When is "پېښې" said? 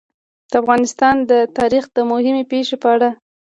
2.51-2.75